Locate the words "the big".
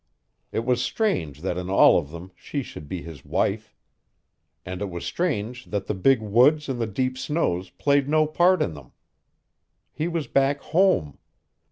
5.85-6.23